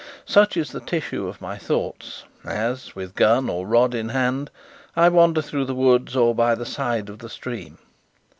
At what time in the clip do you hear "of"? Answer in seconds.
1.27-1.41, 7.07-7.19